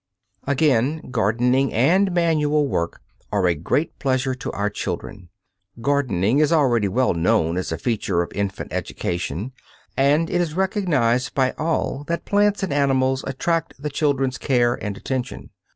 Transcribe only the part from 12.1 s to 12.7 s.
plants